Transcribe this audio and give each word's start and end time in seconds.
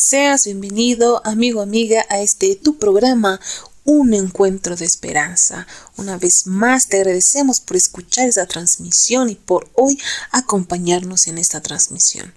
Seas 0.00 0.44
bienvenido, 0.44 1.20
amigo, 1.26 1.60
amiga, 1.60 2.06
a 2.08 2.20
este 2.20 2.54
tu 2.54 2.78
programa, 2.78 3.40
un 3.82 4.14
encuentro 4.14 4.76
de 4.76 4.84
esperanza. 4.84 5.66
Una 5.96 6.16
vez 6.16 6.46
más 6.46 6.86
te 6.86 6.98
agradecemos 6.98 7.60
por 7.60 7.76
escuchar 7.76 8.28
esa 8.28 8.46
transmisión 8.46 9.28
y 9.28 9.34
por 9.34 9.68
hoy 9.74 9.98
acompañarnos 10.30 11.26
en 11.26 11.36
esta 11.36 11.60
transmisión. 11.62 12.32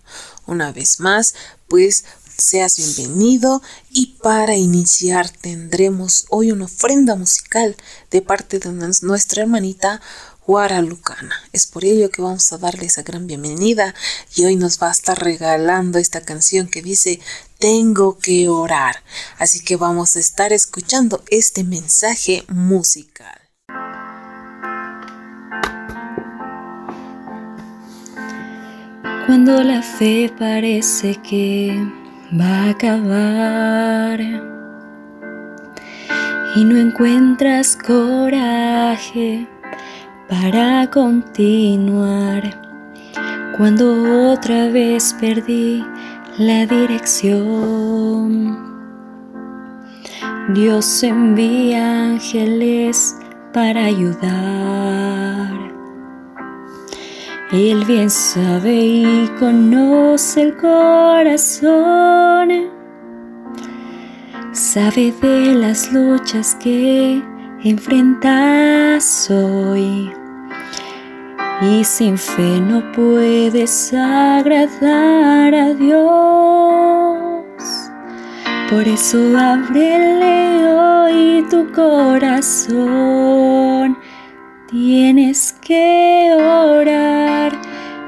Una 0.48 0.72
vez 0.72 1.00
más, 1.00 1.36
pues 1.68 2.04
seas 2.36 2.78
bienvenido 2.78 3.62
y 3.92 4.18
para 4.24 4.56
iniciar 4.56 5.30
tendremos 5.30 6.26
hoy 6.30 6.52
una 6.52 6.66
ofrenda 6.66 7.16
musical 7.16 7.76
de 8.10 8.24
parte 8.24 8.58
de 8.58 8.72
nuestra 9.04 9.44
hermanita 9.44 10.02
Guaralucana. 10.46 11.36
Es 11.54 11.68
por 11.68 11.86
ello 11.86 12.10
que 12.10 12.22
vamos 12.22 12.52
a 12.52 12.58
darle 12.58 12.86
esa 12.86 13.04
gran 13.04 13.28
bienvenida 13.28 13.94
y 14.36 14.46
hoy 14.46 14.56
nos 14.56 14.82
va 14.82 14.90
a 14.90 14.92
estar 14.92 15.22
regalando 15.22 16.00
esta 16.00 16.22
canción 16.22 16.68
que 16.68 16.82
dice 16.82 17.20
Tengo 17.60 18.18
que 18.18 18.50
orar. 18.50 19.04
Así 19.38 19.64
que 19.64 19.76
vamos 19.76 20.16
a 20.16 20.20
estar 20.20 20.52
escuchando 20.52 21.24
este 21.30 21.64
mensaje 21.64 22.44
musical. 22.48 23.40
Cuando 29.28 29.64
la 29.64 29.84
fe 29.84 30.34
parece 30.38 31.16
que 31.22 31.72
va 32.38 32.64
a 32.66 32.70
acabar 32.72 34.20
y 36.56 36.64
no 36.66 36.78
encuentras 36.78 37.78
coraje 37.78 39.48
para 40.32 40.90
continuar. 40.90 42.42
Cuando 43.58 44.32
otra 44.32 44.70
vez 44.70 45.14
perdí 45.20 45.84
la 46.38 46.66
dirección, 46.66 48.58
Dios 50.54 51.04
envía 51.04 52.12
ángeles 52.12 53.18
para 53.54 53.84
ayudar. 53.84 55.52
Él 57.52 57.84
bien 57.84 58.10
sabe 58.10 58.74
y 58.74 59.30
conoce 59.38 60.44
el 60.44 60.56
corazón, 60.56 62.50
sabe 64.54 65.14
de 65.22 65.56
las 65.56 65.92
luchas 65.92 66.56
que 66.56 67.22
enfrentas 67.66 69.30
hoy 69.30 70.21
y 71.62 71.84
sin 71.84 72.18
fe 72.18 72.60
no 72.60 72.92
puedes 72.92 73.94
agradar 73.94 75.54
a 75.54 75.76
Dios. 75.76 77.46
Por 78.70 78.88
eso 78.88 79.38
ábrele 79.38 80.68
hoy 80.68 81.46
tu 81.52 81.72
corazón. 81.72 82.80
Tienes 84.68 85.54
que 85.62 86.34
orar 86.34 87.52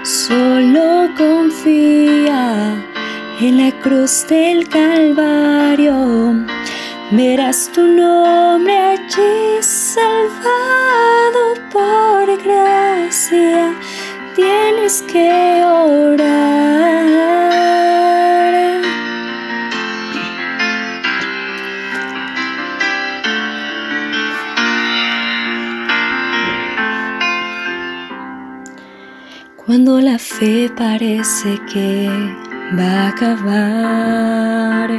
Solo 0.03 1.09
confía 1.17 2.86
en 3.39 3.57
la 3.57 3.71
cruz 3.81 4.25
del 4.27 4.67
Calvario 4.67 6.33
verás 7.11 7.69
tu 7.73 7.83
nombre 7.83 8.75
allí 8.77 9.61
salvado 9.61 11.53
por 11.71 12.25
gracia. 12.43 13.75
Tienes 14.35 15.03
que 15.03 15.63
orar. 15.63 16.37
Cuando 29.55 29.99
la 29.99 30.17
fe 30.17 30.71
parece 30.75 31.59
que 31.71 32.46
va 32.75 33.03
a 33.03 33.07
acabar 33.09 34.89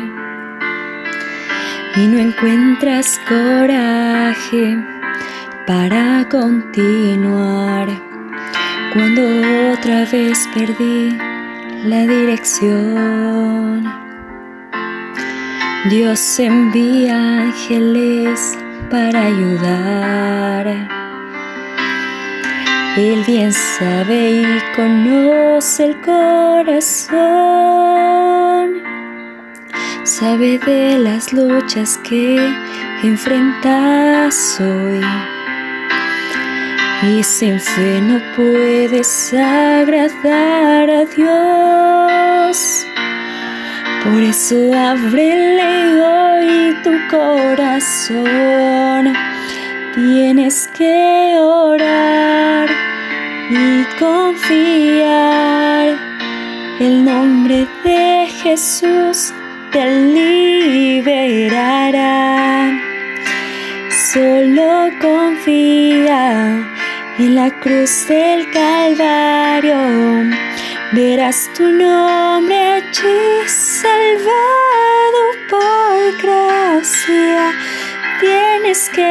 y 1.97 2.07
no 2.07 2.19
encuentras 2.19 3.21
coraje 3.29 4.79
para 5.67 6.27
continuar. 6.31 7.89
Cuando 8.93 9.23
otra 9.73 10.05
vez 10.07 10.49
perdí 10.55 11.17
la 11.85 12.07
dirección, 12.07 13.85
Dios 15.91 16.39
envía 16.39 17.43
ángeles 17.43 18.57
para 18.91 19.27
ayudar. 19.27 20.98
Él 22.97 23.23
bien 23.27 23.53
sabe 23.53 24.31
y 24.31 24.47
conoce 24.75 25.85
el 25.87 26.01
corazón. 26.01 27.19
Sabe 30.03 30.59
de 30.59 30.99
las 30.99 31.33
luchas 31.33 31.99
que 31.99 32.37
enfrentas 33.03 34.61
hoy. 34.61 35.01
Y 37.03 37.23
sin 37.23 37.61
fe 37.61 38.01
no 38.01 38.21
puedes 38.35 39.33
agradar 39.33 40.91
a 40.91 41.05
Dios. 41.05 42.85
Por 44.03 44.21
eso 44.23 44.57
ábrele 44.75 46.03
hoy 46.03 46.77
tu 46.83 46.99
corazón. 47.09 49.15
Tienes 49.99 50.71
que 50.79 51.37
orar 51.41 52.69
y 53.51 53.83
confiar. 53.99 55.89
El 56.79 57.05
nombre 57.05 57.67
de 57.83 58.29
Jesús 58.41 59.33
te 59.73 59.85
liberará. 60.95 61.51
Solo 64.13 64.89
confía 65.01 66.65
en 67.19 67.35
la 67.35 67.51
cruz 67.59 68.07
del 68.07 68.49
Calvario. 68.53 69.81
Verás 70.93 71.51
tu 71.57 71.65
nombre 71.73 72.57
allí 72.57 73.49
salvado 73.49 75.21
por 75.51 76.23
gracia. 76.23 77.53
Tienes 78.21 78.89
que 78.89 79.03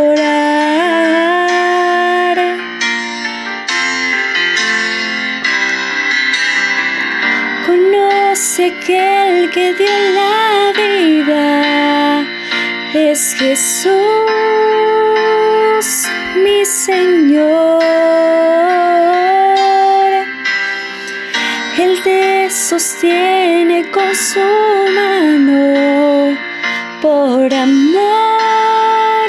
orar. 0.00 0.36
Conoce 7.66 8.72
que 8.86 8.98
el 9.28 9.50
que 9.50 9.74
dio 9.74 9.98
la 10.14 10.72
vida 10.74 12.24
es 12.94 13.34
Jesús, 13.34 13.92
mi 16.42 16.64
Señor. 16.64 17.82
Él 21.78 22.00
te 22.02 22.48
sostiene 22.48 23.90
con 23.90 24.14
su 24.14 24.40
mano 24.94 26.51
por 27.02 27.52
amor, 27.52 29.28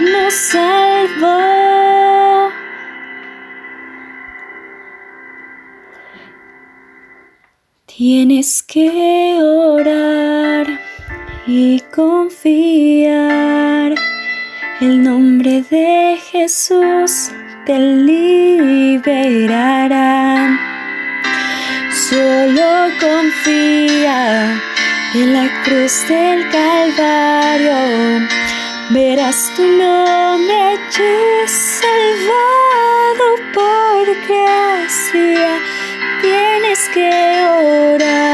nos 0.00 0.34
salvó. 0.34 2.48
Tienes 7.84 8.62
que 8.62 9.38
orar 9.42 10.66
y 11.46 11.80
confiar. 11.94 13.94
El 14.80 15.02
nombre 15.02 15.62
de 15.70 16.16
Jesús 16.30 17.30
te 17.66 17.78
liberará. 17.78 18.98
Solo 21.90 22.88
confía 23.00 23.77
en 25.14 25.32
la 25.32 25.62
cruz 25.64 26.06
del 26.08 26.48
Calvario. 26.50 28.28
Verás 28.90 29.50
tu 29.56 29.62
nombre 29.66 30.54
allí 30.54 31.46
salvado 31.46 33.26
por 33.54 34.06
gracia. 34.28 35.60
Tienes 36.20 36.88
que 36.92 37.10
orar. 37.46 38.27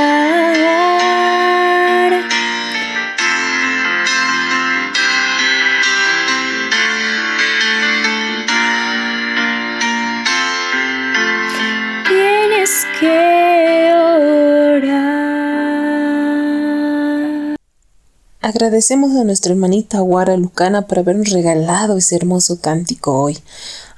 Agradecemos 18.55 19.17
a 19.17 19.25
nuestra 19.25 19.51
hermanita 19.51 19.99
Guara 19.99 20.37
Lucana 20.37 20.87
por 20.87 21.01
habernos 21.01 21.31
regalado 21.31 21.97
ese 21.97 22.15
hermoso 22.15 22.61
cántico 22.61 23.21
hoy. 23.21 23.37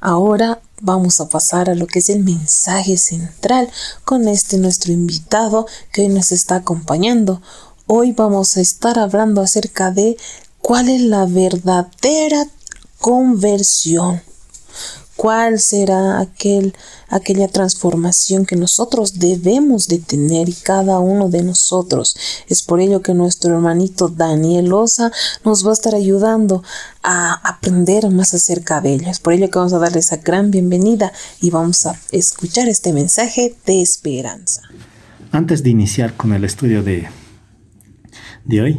Ahora 0.00 0.62
vamos 0.80 1.20
a 1.20 1.28
pasar 1.28 1.68
a 1.68 1.74
lo 1.74 1.86
que 1.86 1.98
es 1.98 2.08
el 2.08 2.24
mensaje 2.24 2.96
central 2.96 3.68
con 4.06 4.28
este 4.28 4.56
nuestro 4.56 4.94
invitado 4.94 5.66
que 5.92 6.00
hoy 6.00 6.08
nos 6.08 6.32
está 6.32 6.56
acompañando. 6.56 7.42
Hoy 7.86 8.12
vamos 8.12 8.56
a 8.56 8.62
estar 8.62 8.98
hablando 8.98 9.42
acerca 9.42 9.90
de 9.90 10.16
cuál 10.62 10.88
es 10.88 11.02
la 11.02 11.26
verdadera 11.26 12.46
conversión 12.98 14.22
cuál 15.16 15.58
será 15.58 16.20
aquel, 16.20 16.74
aquella 17.08 17.48
transformación 17.48 18.46
que 18.46 18.56
nosotros 18.56 19.18
debemos 19.18 19.88
de 19.88 19.98
tener 19.98 20.48
y 20.48 20.52
cada 20.52 20.98
uno 21.00 21.28
de 21.28 21.42
nosotros. 21.42 22.16
Es 22.48 22.62
por 22.62 22.80
ello 22.80 23.02
que 23.02 23.14
nuestro 23.14 23.54
hermanito 23.54 24.08
Daniel 24.08 24.72
Osa 24.72 25.10
nos 25.44 25.66
va 25.66 25.70
a 25.70 25.74
estar 25.74 25.94
ayudando 25.94 26.62
a 27.02 27.34
aprender 27.48 28.10
más 28.10 28.34
acerca 28.34 28.80
de 28.80 28.94
ello. 28.94 29.10
Es 29.10 29.20
por 29.20 29.32
ello 29.32 29.50
que 29.50 29.58
vamos 29.58 29.72
a 29.72 29.78
darle 29.78 30.00
esa 30.00 30.18
gran 30.18 30.50
bienvenida 30.50 31.12
y 31.40 31.50
vamos 31.50 31.86
a 31.86 31.98
escuchar 32.12 32.68
este 32.68 32.92
mensaje 32.92 33.54
de 33.64 33.80
esperanza. 33.80 34.62
Antes 35.32 35.62
de 35.62 35.70
iniciar 35.70 36.14
con 36.16 36.32
el 36.32 36.44
estudio 36.44 36.82
de, 36.82 37.08
de 38.44 38.60
hoy, 38.60 38.78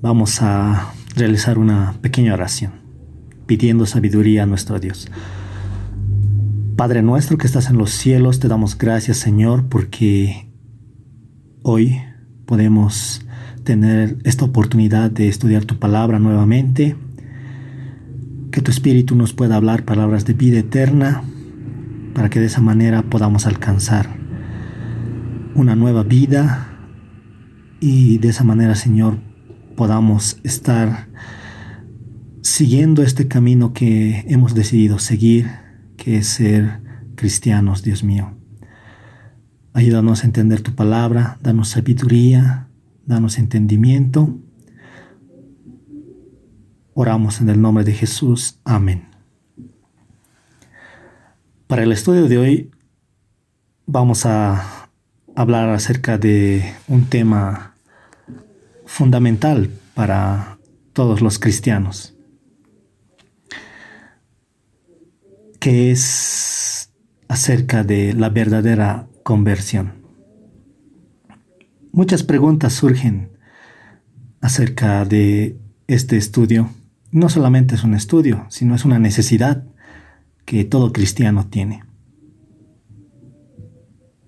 vamos 0.00 0.40
a 0.40 0.92
realizar 1.14 1.58
una 1.58 1.98
pequeña 2.00 2.34
oración 2.34 2.86
pidiendo 3.46 3.86
sabiduría 3.86 4.42
a 4.42 4.46
nuestro 4.46 4.78
Dios. 4.78 5.08
Padre 6.76 7.00
nuestro 7.00 7.38
que 7.38 7.46
estás 7.46 7.70
en 7.70 7.78
los 7.78 7.90
cielos, 7.90 8.38
te 8.38 8.48
damos 8.48 8.76
gracias 8.76 9.16
Señor 9.16 9.64
porque 9.70 10.52
hoy 11.62 12.02
podemos 12.44 13.26
tener 13.64 14.18
esta 14.24 14.44
oportunidad 14.44 15.10
de 15.10 15.26
estudiar 15.28 15.64
tu 15.64 15.78
palabra 15.78 16.18
nuevamente, 16.18 16.94
que 18.50 18.60
tu 18.60 18.70
Espíritu 18.70 19.16
nos 19.16 19.32
pueda 19.32 19.56
hablar 19.56 19.86
palabras 19.86 20.26
de 20.26 20.34
vida 20.34 20.58
eterna, 20.58 21.22
para 22.12 22.28
que 22.28 22.40
de 22.40 22.46
esa 22.46 22.60
manera 22.60 23.04
podamos 23.04 23.46
alcanzar 23.46 24.14
una 25.54 25.76
nueva 25.76 26.02
vida 26.02 26.76
y 27.80 28.18
de 28.18 28.28
esa 28.28 28.44
manera 28.44 28.74
Señor 28.74 29.16
podamos 29.76 30.40
estar 30.44 31.08
siguiendo 32.42 33.02
este 33.02 33.28
camino 33.28 33.72
que 33.72 34.26
hemos 34.28 34.54
decidido 34.54 34.98
seguir 34.98 35.65
es 36.06 36.28
ser 36.28 36.80
cristianos, 37.16 37.82
Dios 37.82 38.04
mío. 38.04 38.32
Ayúdanos 39.72 40.22
a 40.22 40.26
entender 40.26 40.62
tu 40.62 40.74
palabra, 40.74 41.38
danos 41.42 41.68
sabiduría, 41.68 42.68
danos 43.04 43.38
entendimiento. 43.38 44.38
Oramos 46.94 47.40
en 47.40 47.50
el 47.50 47.60
nombre 47.60 47.84
de 47.84 47.92
Jesús. 47.92 48.58
Amén. 48.64 49.08
Para 51.66 51.82
el 51.82 51.92
estudio 51.92 52.28
de 52.28 52.38
hoy 52.38 52.70
vamos 53.86 54.24
a 54.24 54.88
hablar 55.34 55.68
acerca 55.68 56.16
de 56.16 56.72
un 56.88 57.04
tema 57.04 57.74
fundamental 58.86 59.70
para 59.94 60.58
todos 60.92 61.20
los 61.20 61.38
cristianos. 61.38 62.15
Que 65.66 65.90
es 65.90 66.92
acerca 67.26 67.82
de 67.82 68.12
la 68.12 68.28
verdadera 68.28 69.08
conversión. 69.24 69.94
Muchas 71.90 72.22
preguntas 72.22 72.72
surgen 72.72 73.32
acerca 74.40 75.04
de 75.04 75.58
este 75.88 76.18
estudio. 76.18 76.70
No 77.10 77.28
solamente 77.28 77.74
es 77.74 77.82
un 77.82 77.94
estudio, 77.94 78.46
sino 78.48 78.76
es 78.76 78.84
una 78.84 79.00
necesidad 79.00 79.64
que 80.44 80.64
todo 80.64 80.92
cristiano 80.92 81.48
tiene. 81.48 81.82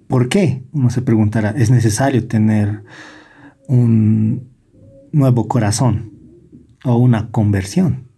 ¿Por 0.08 0.28
qué? 0.28 0.64
Uno 0.72 0.90
se 0.90 1.02
preguntará, 1.02 1.50
¿es 1.50 1.70
necesario 1.70 2.26
tener 2.26 2.82
un 3.68 4.50
nuevo 5.12 5.46
corazón 5.46 6.14
o 6.84 6.96
una 6.96 7.30
conversión? 7.30 8.08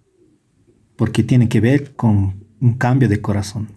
Porque 0.96 1.22
tiene 1.22 1.50
que 1.50 1.60
ver 1.60 1.94
con 1.94 2.39
un 2.60 2.74
cambio 2.74 3.08
de 3.08 3.20
corazón. 3.20 3.68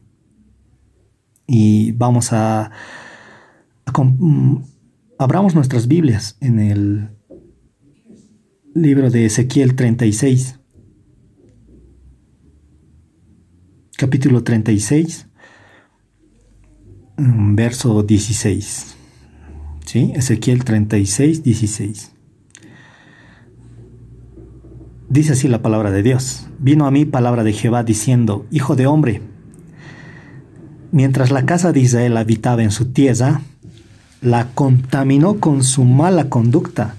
Y 1.48 1.92
vamos 1.94 2.32
a, 2.32 2.72
mm, 3.98 4.58
abramos 5.20 5.56
nuestras 5.56 5.88
Biblias 5.88 6.38
en 6.42 6.60
el 6.60 7.10
libro 8.74 9.10
de 9.10 9.26
Ezequiel 9.26 9.76
36. 9.76 10.60
Capítulo 13.98 14.44
36, 14.44 15.28
mm, 17.18 17.56
verso 17.56 18.04
16. 18.04 18.98
¿Sí? 19.86 20.12
Ezequiel 20.16 20.64
36, 20.64 21.44
16. 21.44 22.14
Dice 25.14 25.34
así 25.34 25.48
la 25.48 25.62
palabra 25.62 25.92
de 25.92 26.02
Dios. 26.02 26.48
Vino 26.58 26.88
a 26.88 26.92
mí 26.92 27.06
palabra 27.06 27.44
de 27.44 27.54
Jehová 27.54 27.84
diciendo, 27.84 28.48
Hijo 28.50 28.76
de 28.76 28.88
hombre, 28.88 29.22
mientras 30.92 31.30
la 31.30 31.46
casa 31.46 31.72
de 31.72 31.82
Israel 31.82 32.18
habitaba 32.18 32.64
en 32.64 32.72
su 32.72 32.86
tierra, 32.94 33.42
la 34.24 34.48
contaminó 34.56 35.40
con 35.40 35.64
su 35.64 35.84
mala 35.84 36.30
conducta 36.30 36.96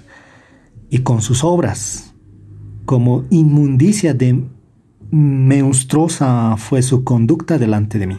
y 0.89 0.99
con 0.99 1.21
sus 1.21 1.43
obras. 1.43 2.13
Como 2.85 3.25
inmundicia 3.31 4.13
de 4.13 4.45
monstruosa 5.11 6.55
fue 6.55 6.83
su 6.83 7.03
conducta 7.03 7.57
delante 7.57 7.99
de 7.99 8.07
mí. 8.07 8.17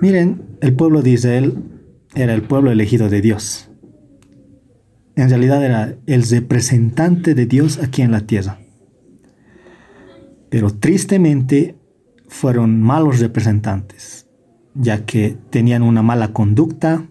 Miren, 0.00 0.42
el 0.60 0.74
pueblo 0.74 1.02
de 1.02 1.10
Israel 1.10 1.62
era 2.16 2.34
el 2.34 2.42
pueblo 2.42 2.72
elegido 2.72 3.08
de 3.08 3.20
Dios 3.20 3.67
en 5.18 5.28
realidad 5.30 5.64
era 5.64 5.96
el 6.06 6.22
representante 6.22 7.34
de 7.34 7.46
Dios 7.46 7.80
aquí 7.82 8.02
en 8.02 8.12
la 8.12 8.20
tierra. 8.20 8.60
Pero 10.48 10.70
tristemente 10.70 11.76
fueron 12.28 12.80
malos 12.80 13.18
representantes, 13.18 14.28
ya 14.74 15.04
que 15.04 15.36
tenían 15.50 15.82
una 15.82 16.02
mala 16.02 16.32
conducta 16.32 17.04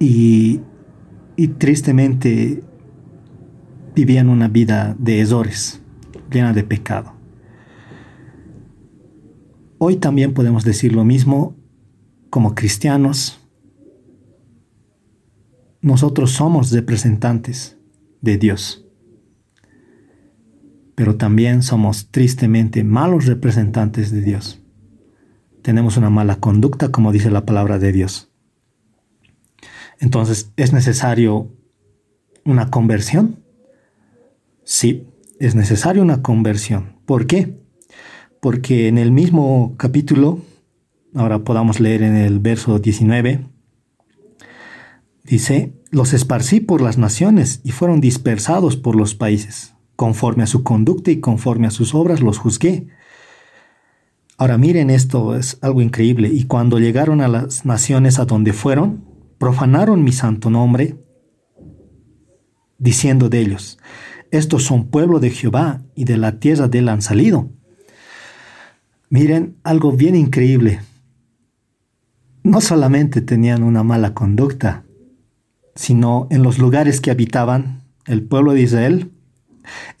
y, 0.00 0.62
tristemente 1.58 2.64
vivían 3.94 4.28
una 4.30 4.48
vida 4.48 4.96
de 4.98 5.20
errores, 5.20 5.80
llena 6.28 6.52
de 6.52 6.64
pecado. 6.64 7.12
Hoy 9.78 9.94
también 9.94 10.34
podemos 10.34 10.64
decir 10.64 10.92
lo 10.92 11.04
mismo 11.04 11.54
como 12.30 12.56
cristianos 12.56 13.37
nosotros 15.80 16.32
somos 16.32 16.72
representantes 16.72 17.78
de 18.20 18.36
Dios, 18.36 18.84
pero 20.94 21.16
también 21.16 21.62
somos 21.62 22.10
tristemente 22.10 22.82
malos 22.82 23.26
representantes 23.26 24.10
de 24.10 24.20
Dios. 24.20 24.60
Tenemos 25.62 25.96
una 25.96 26.10
mala 26.10 26.36
conducta, 26.36 26.90
como 26.90 27.12
dice 27.12 27.30
la 27.30 27.46
palabra 27.46 27.78
de 27.78 27.92
Dios. 27.92 28.32
Entonces, 30.00 30.52
¿es 30.56 30.72
necesario 30.72 31.52
una 32.44 32.70
conversión? 32.70 33.42
Sí, 34.64 35.06
es 35.38 35.54
necesario 35.54 36.02
una 36.02 36.22
conversión. 36.22 36.96
¿Por 37.06 37.26
qué? 37.26 37.58
Porque 38.40 38.88
en 38.88 38.98
el 38.98 39.12
mismo 39.12 39.74
capítulo, 39.76 40.40
ahora 41.14 41.40
podamos 41.40 41.80
leer 41.80 42.02
en 42.02 42.16
el 42.16 42.38
verso 42.38 42.78
19, 42.78 43.46
Dice, 45.28 45.74
los 45.90 46.14
esparcí 46.14 46.60
por 46.60 46.80
las 46.80 46.96
naciones 46.96 47.60
y 47.62 47.72
fueron 47.72 48.00
dispersados 48.00 48.76
por 48.76 48.96
los 48.96 49.14
países. 49.14 49.74
Conforme 49.94 50.42
a 50.42 50.46
su 50.46 50.62
conducta 50.62 51.10
y 51.10 51.20
conforme 51.20 51.66
a 51.66 51.70
sus 51.70 51.94
obras 51.94 52.22
los 52.22 52.38
juzgué. 52.38 52.88
Ahora 54.38 54.56
miren 54.56 54.88
esto, 54.88 55.36
es 55.36 55.58
algo 55.60 55.82
increíble. 55.82 56.30
Y 56.32 56.44
cuando 56.44 56.78
llegaron 56.78 57.20
a 57.20 57.28
las 57.28 57.66
naciones 57.66 58.18
a 58.18 58.24
donde 58.24 58.54
fueron, 58.54 59.04
profanaron 59.36 60.02
mi 60.02 60.12
santo 60.12 60.48
nombre, 60.48 60.96
diciendo 62.78 63.28
de 63.28 63.40
ellos, 63.40 63.78
estos 64.30 64.64
son 64.64 64.88
pueblo 64.88 65.20
de 65.20 65.30
Jehová 65.30 65.82
y 65.94 66.04
de 66.04 66.16
la 66.16 66.38
tierra 66.38 66.68
de 66.68 66.78
él 66.78 66.88
han 66.88 67.02
salido. 67.02 67.50
Miren, 69.10 69.56
algo 69.62 69.92
bien 69.92 70.16
increíble. 70.16 70.80
No 72.42 72.62
solamente 72.62 73.20
tenían 73.20 73.62
una 73.62 73.82
mala 73.82 74.14
conducta, 74.14 74.84
sino 75.78 76.26
en 76.30 76.42
los 76.42 76.58
lugares 76.58 77.00
que 77.00 77.12
habitaban 77.12 77.84
el 78.04 78.24
pueblo 78.24 78.52
de 78.52 78.62
Israel, 78.62 79.12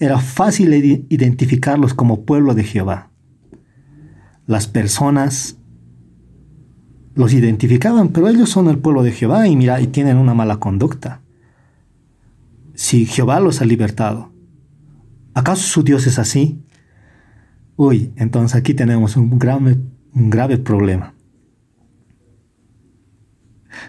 era 0.00 0.18
fácil 0.18 0.74
identificarlos 0.74 1.94
como 1.94 2.24
pueblo 2.24 2.56
de 2.56 2.64
Jehová. 2.64 3.10
Las 4.48 4.66
personas 4.66 5.56
los 7.14 7.32
identificaban, 7.32 8.08
pero 8.08 8.26
ellos 8.26 8.50
son 8.50 8.66
el 8.66 8.78
pueblo 8.78 9.04
de 9.04 9.12
Jehová 9.12 9.46
y 9.46 9.54
mira, 9.54 9.80
y 9.80 9.86
tienen 9.86 10.16
una 10.16 10.34
mala 10.34 10.56
conducta. 10.56 11.20
si 12.74 13.06
Jehová 13.06 13.38
los 13.38 13.60
ha 13.60 13.64
libertado. 13.64 14.32
¿Acaso 15.32 15.62
su 15.62 15.84
Dios 15.84 16.08
es 16.08 16.18
así? 16.18 16.60
Uy, 17.76 18.12
entonces 18.16 18.56
aquí 18.56 18.74
tenemos 18.74 19.16
un 19.16 19.38
grave, 19.38 19.78
un 20.12 20.28
grave 20.28 20.58
problema. 20.58 21.14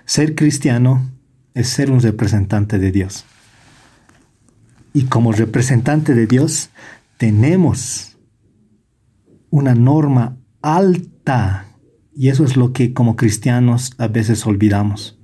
Ser 0.06 0.36
cristiano 0.36 1.19
es 1.54 1.70
ser 1.70 1.92
un 1.92 2.02
representante 2.02 2.80
de 2.80 2.92
Dios. 2.92 3.26
Y 4.94 5.04
como 5.06 5.32
representante 5.32 6.14
de 6.14 6.26
Dios 6.26 6.70
tenemos 7.18 8.18
una 9.50 9.76
norma 9.76 10.38
alta. 10.62 11.66
Y 12.16 12.30
eso 12.30 12.44
es 12.44 12.58
lo 12.58 12.74
que 12.74 12.94
como 12.94 13.16
cristianos 13.16 13.94
a 13.98 14.08
veces 14.08 14.46
olvidamos. 14.46 15.20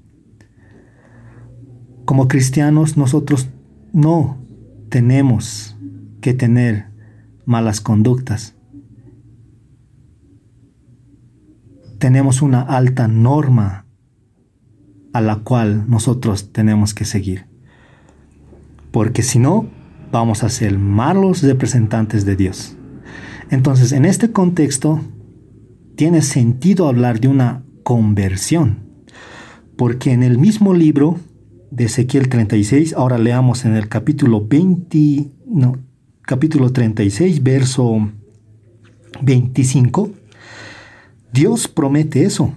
Como 2.05 2.27
cristianos 2.27 2.97
nosotros 2.97 3.49
no 3.91 4.37
tenemos 4.89 5.75
que 6.21 6.33
tener 6.33 6.87
malas 7.45 7.81
conductas. 7.81 8.55
Tenemos 11.97 12.41
una 12.41 12.61
alta 12.61 13.07
norma 13.07 13.84
a 15.15 15.21
la 15.21 15.37
cual 15.37 15.89
nosotros 15.89 16.51
tenemos 16.51 16.93
que 16.93 17.05
seguir. 17.05 17.45
Porque 18.91 19.21
si 19.21 19.39
no, 19.39 19.69
vamos 20.11 20.43
a 20.43 20.49
ser 20.49 20.77
malos 20.77 21.41
representantes 21.41 22.25
de 22.25 22.35
Dios. 22.35 22.75
Entonces, 23.49 23.93
en 23.93 24.03
este 24.03 24.33
contexto, 24.33 24.99
tiene 25.95 26.21
sentido 26.21 26.89
hablar 26.89 27.21
de 27.21 27.29
una 27.29 27.63
conversión, 27.83 28.89
porque 29.77 30.11
en 30.11 30.21
el 30.21 30.37
mismo 30.37 30.73
libro 30.73 31.17
de 31.71 31.85
Ezequiel 31.85 32.27
36, 32.27 32.93
ahora 32.95 33.17
leamos 33.17 33.63
en 33.63 33.77
el 33.77 33.87
capítulo 33.87 34.45
20, 34.45 35.31
no, 35.47 35.77
capítulo 36.23 36.73
36, 36.73 37.41
verso 37.41 38.11
25, 39.21 40.11
Dios 41.31 41.69
promete 41.69 42.25
eso. 42.25 42.53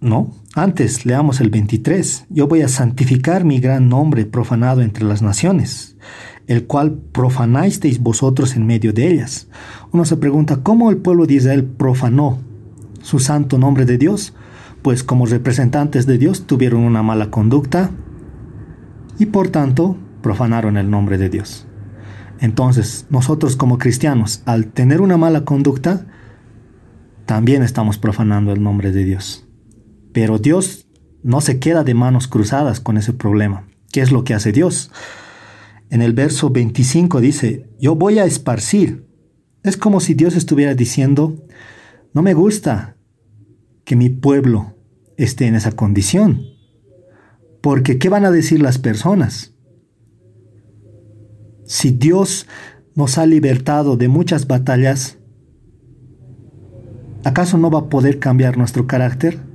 No, 0.00 0.32
antes 0.54 1.04
leamos 1.04 1.42
el 1.42 1.50
23. 1.50 2.26
Yo 2.30 2.48
voy 2.48 2.62
a 2.62 2.68
santificar 2.68 3.44
mi 3.44 3.60
gran 3.60 3.90
nombre 3.90 4.24
profanado 4.24 4.80
entre 4.80 5.04
las 5.04 5.20
naciones, 5.20 5.96
el 6.46 6.66
cual 6.66 6.94
profanasteis 7.12 8.00
vosotros 8.00 8.56
en 8.56 8.66
medio 8.66 8.94
de 8.94 9.08
ellas. 9.12 9.48
Uno 9.92 10.06
se 10.06 10.16
pregunta, 10.16 10.60
¿cómo 10.62 10.90
el 10.90 10.96
pueblo 10.96 11.26
de 11.26 11.34
Israel 11.34 11.64
profanó 11.64 12.38
su 13.02 13.18
santo 13.18 13.58
nombre 13.58 13.84
de 13.84 13.98
Dios? 13.98 14.32
Pues 14.80 15.04
como 15.04 15.26
representantes 15.26 16.06
de 16.06 16.16
Dios 16.16 16.46
tuvieron 16.46 16.80
una 16.80 17.02
mala 17.02 17.30
conducta 17.30 17.90
y 19.18 19.26
por 19.26 19.48
tanto 19.48 19.98
profanaron 20.22 20.78
el 20.78 20.90
nombre 20.90 21.18
de 21.18 21.28
Dios. 21.28 21.66
Entonces, 22.40 23.04
nosotros 23.10 23.54
como 23.54 23.76
cristianos, 23.76 24.42
al 24.46 24.68
tener 24.68 25.02
una 25.02 25.18
mala 25.18 25.44
conducta, 25.44 26.06
también 27.26 27.62
estamos 27.62 27.98
profanando 27.98 28.52
el 28.52 28.62
nombre 28.62 28.92
de 28.92 29.04
Dios. 29.04 29.46
Pero 30.12 30.38
Dios 30.38 30.86
no 31.22 31.40
se 31.40 31.58
queda 31.58 31.84
de 31.84 31.94
manos 31.94 32.28
cruzadas 32.28 32.80
con 32.80 32.96
ese 32.96 33.12
problema. 33.12 33.66
¿Qué 33.92 34.00
es 34.00 34.12
lo 34.12 34.24
que 34.24 34.34
hace 34.34 34.52
Dios? 34.52 34.90
En 35.90 36.02
el 36.02 36.12
verso 36.12 36.50
25 36.50 37.20
dice, 37.20 37.68
yo 37.80 37.96
voy 37.96 38.18
a 38.18 38.24
esparcir. 38.24 39.06
Es 39.62 39.76
como 39.76 40.00
si 40.00 40.14
Dios 40.14 40.36
estuviera 40.36 40.74
diciendo, 40.74 41.36
no 42.14 42.22
me 42.22 42.34
gusta 42.34 42.96
que 43.84 43.96
mi 43.96 44.08
pueblo 44.08 44.76
esté 45.16 45.46
en 45.46 45.56
esa 45.56 45.72
condición. 45.72 46.46
Porque 47.60 47.98
¿qué 47.98 48.08
van 48.08 48.24
a 48.24 48.30
decir 48.30 48.62
las 48.62 48.78
personas? 48.78 49.54
Si 51.64 51.90
Dios 51.90 52.46
nos 52.94 53.18
ha 53.18 53.26
libertado 53.26 53.96
de 53.96 54.08
muchas 54.08 54.46
batallas, 54.46 55.18
¿acaso 57.24 57.58
no 57.58 57.70
va 57.70 57.80
a 57.80 57.88
poder 57.88 58.18
cambiar 58.18 58.56
nuestro 58.56 58.86
carácter? 58.86 59.49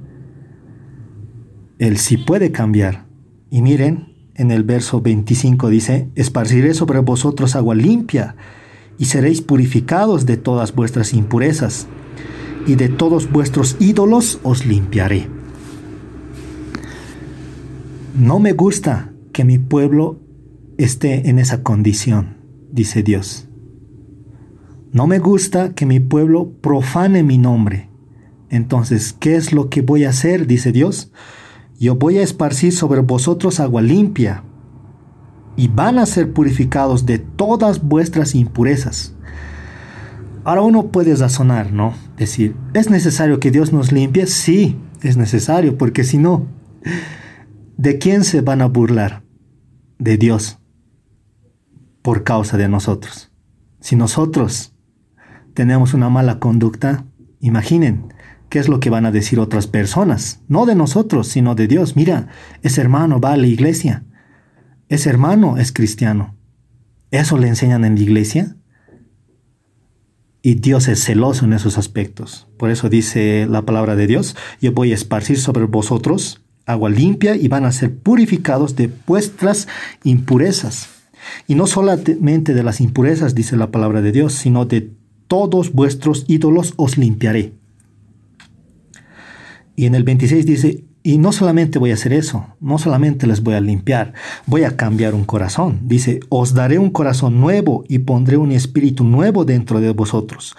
Él 1.78 1.98
sí 1.98 2.18
puede 2.18 2.52
cambiar. 2.52 3.06
Y 3.50 3.62
miren, 3.62 4.16
en 4.36 4.52
el 4.52 4.64
verso 4.64 5.02
25 5.02 5.70
dice, 5.70 6.10
esparciré 6.16 6.74
sobre 6.74 7.00
vosotros 7.00 7.56
agua 7.56 7.76
limpia, 7.76 8.36
y 8.98 9.06
seréis 9.06 9.42
purificados 9.42 10.26
de 10.26 10.38
todas 10.38 10.74
vuestras 10.74 11.14
impurezas, 11.14 11.88
y 12.66 12.76
de 12.76 12.90
todos 12.90 13.32
vuestros 13.32 13.76
ídolos 13.80 14.40
os 14.44 14.66
limpiaré. 14.66 15.28
No 18.18 18.40
me 18.40 18.54
gusta 18.54 19.12
que 19.34 19.44
mi 19.44 19.60
pueblo 19.60 20.22
esté 20.78 21.30
en 21.30 21.40
esa 21.40 21.62
condición, 21.62 22.38
dice 22.72 23.04
Dios. 23.04 23.50
No 24.94 25.08
me 25.08 25.20
gusta 25.20 25.74
que 25.76 25.86
mi 25.86 26.00
pueblo 26.00 26.54
profane 26.62 27.24
mi 27.24 27.38
nombre. 27.38 27.90
Entonces, 28.50 29.12
¿qué 29.12 29.36
es 29.36 29.52
lo 29.52 29.70
que 29.70 29.82
voy 29.82 30.06
a 30.06 30.10
hacer? 30.10 30.48
dice 30.48 30.72
Dios 30.72 31.12
yo 31.80 31.96
voy 31.96 32.18
a 32.18 32.24
esparcir 32.24 32.74
sobre 32.74 33.02
vosotros 33.02 33.60
agua 33.60 33.82
limpia, 33.82 34.44
y 35.56 35.68
van 35.68 36.00
a 36.00 36.06
ser 36.06 36.34
purificados 36.34 37.06
de 37.06 37.20
todas 37.20 37.84
vuestras 37.84 38.36
impurezas. 38.36 39.14
Ahora 40.44 40.62
uno 40.62 40.88
puede 40.88 41.16
razonar, 41.16 41.72
¿no? 41.72 41.94
Decir, 42.18 42.56
¿es 42.74 42.90
necesario 42.90 43.40
que 43.40 43.52
Dios 43.52 43.74
nos 43.74 43.92
limpie? 43.92 44.28
Sí, 44.28 44.78
es 45.02 45.18
necesario, 45.18 45.78
porque 45.78 46.04
si 46.04 46.18
no, 46.18 46.46
¿de 47.78 47.98
quién 47.98 48.24
se 48.24 48.42
van 48.42 48.62
a 48.62 48.68
burlar? 48.68 49.24
De 49.98 50.18
Dios, 50.18 50.60
por 52.02 52.24
causa 52.24 52.58
de 52.58 52.68
nosotros. 52.68 53.32
Si 53.80 53.96
nosotros 53.96 54.76
tenemos 55.54 55.94
una 55.94 56.10
mala 56.10 56.40
conducta, 56.40 57.06
imaginen, 57.40 58.14
qué 58.56 58.60
es 58.60 58.70
lo 58.70 58.80
que 58.80 58.90
van 58.90 59.06
a 59.06 59.12
decir 59.12 59.38
otras 59.42 59.68
personas, 59.68 60.40
no 60.48 60.66
de 60.66 60.76
nosotros, 60.76 61.28
sino 61.28 61.56
de 61.56 61.68
Dios. 61.68 61.98
Mira, 61.98 62.30
ese 62.62 62.80
hermano 62.80 63.20
va 63.20 63.34
a 63.34 63.36
la 63.36 63.48
iglesia, 63.48 64.06
ese 64.88 65.10
hermano 65.10 65.58
es 65.58 65.74
cristiano. 65.74 66.38
¿Eso 67.12 67.38
le 67.38 67.50
enseñan 67.50 67.84
en 67.84 67.96
la 67.96 68.02
iglesia? 68.02 68.56
Y 70.42 70.54
Dios 70.56 70.88
es 70.88 71.04
celoso 71.04 71.44
en 71.44 71.52
esos 71.52 71.78
aspectos. 71.78 72.48
Por 72.58 72.72
eso 72.72 72.88
dice 72.88 73.46
la 73.46 73.64
palabra 73.64 73.98
de 73.98 74.08
Dios, 74.08 74.38
yo 74.62 74.72
voy 74.72 74.94
a 74.94 74.96
esparcir 74.96 75.38
sobre 75.38 75.66
vosotros 75.66 76.42
agua 76.66 76.90
limpia 76.90 77.36
y 77.36 77.50
van 77.50 77.66
a 77.66 77.74
ser 77.74 77.94
purificados 77.94 78.78
de 78.78 78.90
vuestras 79.06 79.68
impurezas. 80.06 80.88
Y 81.46 81.56
no 81.56 81.68
solamente 81.68 82.54
de 82.54 82.64
las 82.64 82.80
impurezas, 82.80 83.36
dice 83.36 83.58
la 83.58 83.70
palabra 83.70 84.02
de 84.02 84.14
Dios, 84.14 84.32
sino 84.32 84.64
de 84.64 84.94
todos 85.28 85.74
vuestros 85.74 86.24
ídolos 86.30 86.74
os 86.78 86.98
limpiaré. 86.98 87.65
Y 89.76 89.86
en 89.86 89.96
el 89.96 90.04
26 90.04 90.46
dice, 90.46 90.86
y 91.04 91.18
no 91.18 91.32
solamente 91.32 91.78
voy 91.78 91.92
a 91.92 91.96
hacer 91.96 92.14
eso, 92.14 92.48
no 92.60 92.78
solamente 92.78 93.28
les 93.28 93.44
voy 93.44 93.54
a 93.54 93.62
limpiar, 93.62 94.14
voy 94.46 94.64
a 94.64 94.76
cambiar 94.76 95.14
un 95.14 95.26
corazón. 95.26 95.82
Dice, 95.84 96.20
os 96.30 96.54
daré 96.54 96.80
un 96.80 96.90
corazón 96.90 97.40
nuevo 97.40 97.84
y 97.88 98.00
pondré 98.00 98.38
un 98.38 98.52
espíritu 98.52 99.04
nuevo 99.04 99.46
dentro 99.46 99.80
de 99.82 99.92
vosotros. 99.92 100.56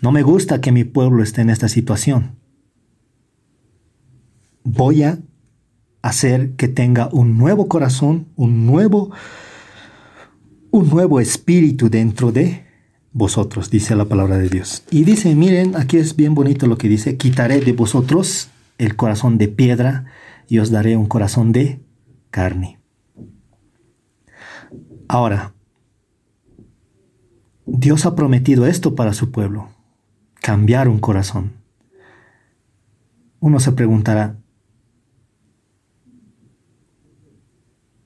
No 0.00 0.10
me 0.10 0.22
gusta 0.22 0.60
que 0.60 0.72
mi 0.72 0.84
pueblo 0.84 1.22
esté 1.22 1.42
en 1.42 1.50
esta 1.50 1.68
situación. 1.68 2.36
Voy 4.64 5.02
a 5.02 5.18
hacer 6.02 6.56
que 6.56 6.68
tenga 6.68 7.08
un 7.12 7.38
nuevo 7.38 7.68
corazón, 7.68 8.26
un 8.36 8.66
nuevo 8.66 9.12
un 10.74 10.90
nuevo 10.90 11.20
espíritu 11.20 11.88
dentro 11.88 12.32
de 12.32 12.64
vosotros, 13.12 13.70
dice 13.70 13.94
la 13.94 14.06
palabra 14.06 14.38
de 14.38 14.48
Dios. 14.48 14.82
Y 14.90 15.04
dice, 15.04 15.32
miren, 15.36 15.76
aquí 15.76 15.98
es 15.98 16.16
bien 16.16 16.34
bonito 16.34 16.66
lo 16.66 16.76
que 16.76 16.88
dice, 16.88 17.16
quitaré 17.16 17.60
de 17.60 17.72
vosotros 17.72 18.48
el 18.78 18.96
corazón 18.96 19.38
de 19.38 19.48
piedra 19.48 20.06
y 20.48 20.58
os 20.58 20.70
daré 20.70 20.96
un 20.96 21.06
corazón 21.06 21.52
de 21.52 21.82
carne. 22.30 22.80
Ahora, 25.08 25.54
Dios 27.66 28.06
ha 28.06 28.14
prometido 28.14 28.66
esto 28.66 28.94
para 28.94 29.14
su 29.14 29.30
pueblo, 29.30 29.68
cambiar 30.34 30.88
un 30.88 30.98
corazón. 30.98 31.52
Uno 33.40 33.60
se 33.60 33.72
preguntará, 33.72 34.38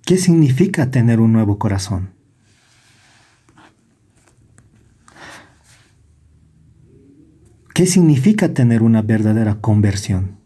¿qué 0.05 0.17
significa 0.17 0.91
tener 0.91 1.21
un 1.21 1.33
nuevo 1.33 1.59
corazón? 1.59 2.15
¿Qué 7.75 7.87
significa 7.87 8.55
tener 8.55 8.83
una 8.83 9.03
verdadera 9.03 9.61
conversión? 9.61 10.38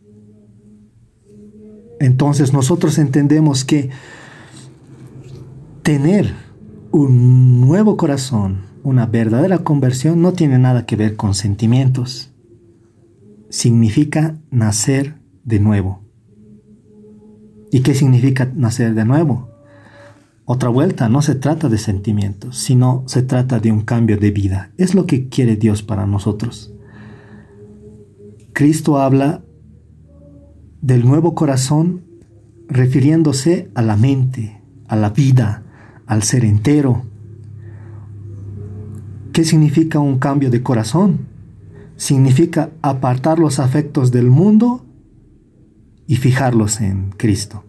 Entonces 2.03 2.53
nosotros 2.53 2.99
entendemos 2.99 3.65
que 3.65 3.91
tener 5.85 6.35
un 6.91 7.61
nuevo 7.61 7.97
corazón, 7.97 8.63
una 8.83 9.07
verdadera 9.07 9.59
conversión, 9.59 10.21
no 10.21 10.33
tiene 10.33 10.59
nada 10.59 10.85
que 10.85 10.97
ver 10.97 11.15
con 11.15 11.35
sentimientos. 11.35 12.33
Significa 13.51 14.37
nacer 14.51 15.15
de 15.45 15.61
nuevo. 15.61 16.03
¿Y 17.71 17.83
qué 17.83 17.95
significa 17.95 18.51
nacer 18.53 18.95
de 18.95 19.05
nuevo? 19.05 19.51
Otra 20.45 20.71
vuelta, 20.71 21.09
no 21.09 21.23
se 21.23 21.37
trata 21.37 21.69
de 21.69 21.79
sentimientos, 21.79 22.59
sino 22.59 23.05
se 23.07 23.23
trata 23.23 23.61
de 23.61 23.71
un 23.71 23.83
cambio 23.83 24.19
de 24.19 24.33
vida. 24.33 24.73
Es 24.77 24.97
lo 24.97 25.07
que 25.07 25.29
quiere 25.29 25.55
Dios 25.55 25.85
para 25.85 26.05
nosotros. 26.05 26.75
Cristo 28.53 28.99
habla 28.99 29.45
del 30.83 31.07
nuevo 31.07 31.35
corazón 31.35 32.03
refiriéndose 32.69 33.71
a 33.75 33.83
la 33.83 33.97
mente, 33.97 34.61
a 34.89 34.97
la 34.97 35.11
vida, 35.11 35.63
al 36.07 36.23
ser 36.25 36.45
entero. 36.45 37.05
¿Qué 39.33 39.45
significa 39.45 40.01
un 40.01 40.19
cambio 40.19 40.51
de 40.51 40.63
corazón? 40.63 41.27
Significa 41.97 42.71
apartar 42.83 43.39
los 43.39 43.61
afectos 43.61 44.11
del 44.11 44.29
mundo 44.29 44.85
y 46.07 46.17
fijarlos 46.17 46.81
en 46.81 47.11
Cristo. 47.17 47.65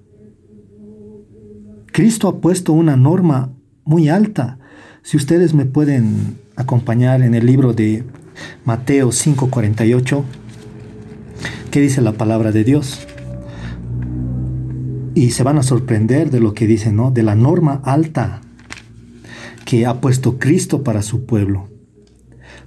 Cristo 1.91 2.27
ha 2.27 2.41
puesto 2.41 2.73
una 2.73 2.97
norma 2.97 3.53
muy 3.85 4.09
alta. 4.09 4.57
Si 5.03 5.17
ustedes 5.17 5.53
me 5.53 5.65
pueden 5.65 6.39
acompañar 6.55 7.21
en 7.21 7.35
el 7.35 7.45
libro 7.45 7.73
de 7.73 8.03
Mateo 8.65 9.11
5:48, 9.11 10.23
¿qué 11.73 11.81
dice 11.81 12.01
la 12.01 12.11
palabra 12.11 12.51
de 12.51 12.63
Dios? 12.63 12.99
Y 15.15 15.31
se 15.31 15.41
van 15.41 15.57
a 15.57 15.63
sorprender 15.63 16.29
de 16.29 16.39
lo 16.39 16.53
que 16.53 16.67
dice, 16.67 16.91
¿no? 16.91 17.09
De 17.09 17.23
la 17.23 17.33
norma 17.33 17.81
alta 17.83 18.41
que 19.65 19.87
ha 19.87 19.99
puesto 19.99 20.37
Cristo 20.37 20.83
para 20.83 21.01
su 21.01 21.25
pueblo. 21.25 21.69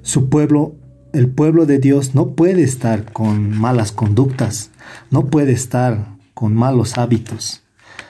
Su 0.03 0.29
pueblo, 0.29 0.75
el 1.13 1.29
pueblo 1.29 1.67
de 1.67 1.79
Dios, 1.79 2.17
no 2.17 2.35
puede 2.35 2.65
estar 2.65 3.13
con 3.13 3.57
malas 3.57 3.93
conductas, 3.93 4.73
no 5.13 5.27
puede 5.27 5.53
estar 5.53 6.17
con 6.35 6.55
malos 6.55 6.99
hábitos, 6.99 7.63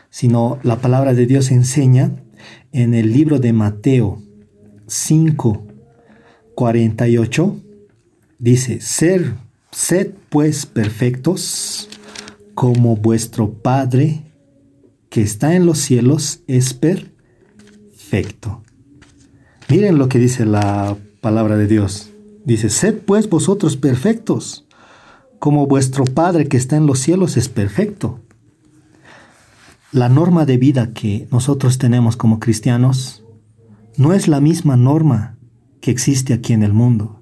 sino 0.09 0.59
la 0.63 0.79
palabra 0.79 1.13
de 1.13 1.27
Dios 1.27 1.51
enseña 1.51 2.13
en 2.73 2.95
el 2.95 3.13
libro 3.13 3.39
de 3.39 3.53
Mateo 3.53 4.23
5, 4.87 5.67
48, 6.55 7.57
dice, 8.39 8.81
ser, 8.81 9.35
sed 9.77 10.15
pues 10.31 10.65
perfectos 10.65 11.91
como 12.55 12.97
vuestro 12.97 13.53
Padre 13.53 14.23
que 15.11 15.21
está 15.21 15.55
en 15.55 15.67
los 15.67 15.77
cielos 15.77 16.41
es 16.47 16.73
perfecto. 16.73 18.63
Miren 19.69 19.99
lo 19.99 20.09
que 20.09 20.19
dice 20.19 20.47
la 20.47 20.97
palabra 21.21 21.59
de 21.59 21.67
Dios. 21.67 22.09
Dice, 22.47 22.71
sed 22.71 23.01
pues 23.05 23.29
vosotros 23.29 23.77
perfectos, 23.77 24.67
como 25.39 25.67
vuestro 25.67 26.05
Padre 26.05 26.49
que 26.49 26.57
está 26.57 26.77
en 26.77 26.87
los 26.87 26.99
cielos 26.99 27.37
es 27.37 27.51
perfecto. 27.51 28.21
La 29.93 30.09
norma 30.09 30.47
de 30.47 30.57
vida 30.57 30.95
que 30.95 31.29
nosotros 31.31 31.77
tenemos 31.77 32.17
como 32.17 32.41
cristianos 32.41 33.25
no 33.99 34.15
es 34.15 34.27
la 34.27 34.41
misma 34.41 34.79
norma 34.79 35.37
que 35.83 35.91
existe 35.91 36.33
aquí 36.33 36.55
en 36.55 36.63
el 36.63 36.73
mundo, 36.73 37.21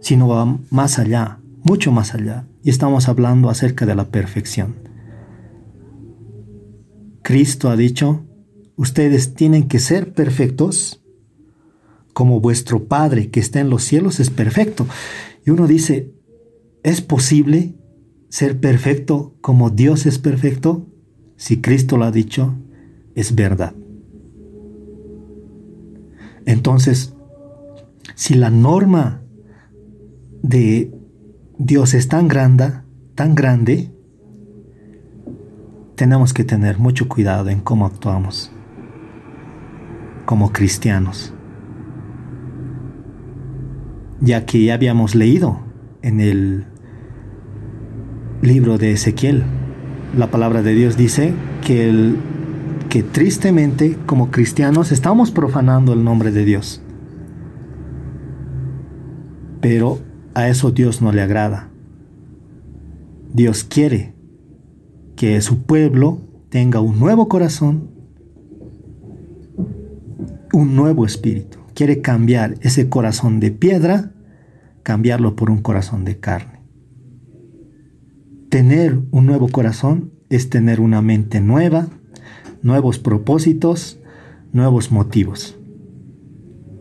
sino 0.00 0.28
va 0.28 0.56
más 0.70 1.00
allá, 1.00 1.39
mucho 1.62 1.92
más 1.92 2.14
allá. 2.14 2.46
Y 2.62 2.70
estamos 2.70 3.08
hablando 3.08 3.50
acerca 3.50 3.86
de 3.86 3.94
la 3.94 4.10
perfección. 4.10 4.76
Cristo 7.22 7.70
ha 7.70 7.76
dicho, 7.76 8.24
ustedes 8.76 9.34
tienen 9.34 9.68
que 9.68 9.78
ser 9.78 10.12
perfectos 10.14 11.02
como 12.12 12.40
vuestro 12.40 12.84
Padre 12.84 13.30
que 13.30 13.40
está 13.40 13.60
en 13.60 13.70
los 13.70 13.84
cielos 13.84 14.20
es 14.20 14.30
perfecto. 14.30 14.86
Y 15.46 15.50
uno 15.50 15.66
dice, 15.66 16.12
¿es 16.82 17.00
posible 17.00 17.76
ser 18.28 18.60
perfecto 18.60 19.36
como 19.40 19.70
Dios 19.70 20.06
es 20.06 20.18
perfecto? 20.18 20.86
Si 21.36 21.60
Cristo 21.60 21.96
lo 21.96 22.04
ha 22.04 22.10
dicho, 22.10 22.54
es 23.14 23.34
verdad. 23.34 23.74
Entonces, 26.46 27.14
si 28.14 28.34
la 28.34 28.50
norma 28.50 29.22
de 30.42 30.92
Dios 31.62 31.94
es 31.94 32.08
tan 32.08 32.26
grande, 32.26 32.72
tan 33.14 33.34
grande, 33.34 33.92
tenemos 35.94 36.32
que 36.32 36.42
tener 36.42 36.78
mucho 36.78 37.06
cuidado 37.06 37.50
en 37.50 37.60
cómo 37.60 37.86
actuamos 37.86 38.50
como 40.24 40.52
cristianos 40.52 41.34
ya 44.20 44.44
que 44.44 44.64
ya 44.64 44.74
habíamos 44.74 45.14
leído 45.14 45.60
en 46.02 46.20
el 46.20 46.64
libro 48.42 48.78
de 48.78 48.92
Ezequiel, 48.92 49.42
la 50.16 50.30
palabra 50.30 50.62
de 50.62 50.74
Dios 50.74 50.96
dice 50.96 51.32
que, 51.64 52.14
que 52.88 53.02
tristemente 53.02 53.96
como 54.06 54.30
cristianos 54.30 54.92
estamos 54.92 55.30
profanando 55.30 55.92
el 55.92 56.04
nombre 56.04 56.30
de 56.30 56.44
Dios. 56.44 56.82
Pero 59.60 59.98
a 60.40 60.48
eso 60.48 60.70
Dios 60.70 61.00
no 61.02 61.12
le 61.12 61.22
agrada. 61.22 61.68
Dios 63.32 63.64
quiere 63.64 64.14
que 65.16 65.40
su 65.40 65.62
pueblo 65.62 66.20
tenga 66.48 66.80
un 66.80 66.98
nuevo 66.98 67.28
corazón, 67.28 67.90
un 70.52 70.74
nuevo 70.74 71.06
espíritu 71.06 71.60
quiere 71.80 72.02
cambiar 72.02 72.56
ese 72.60 72.90
corazón 72.90 73.40
de 73.40 73.52
piedra, 73.52 74.12
cambiarlo 74.82 75.34
por 75.34 75.48
un 75.48 75.62
corazón 75.62 76.04
de 76.04 76.18
carne. 76.18 76.60
Tener 78.50 79.00
un 79.10 79.24
nuevo 79.24 79.48
corazón 79.48 80.12
es 80.28 80.50
tener 80.50 80.80
una 80.80 81.00
mente 81.00 81.40
nueva, 81.40 81.88
nuevos 82.62 82.98
propósitos, 82.98 83.98
nuevos 84.52 84.92
motivos. 84.92 85.56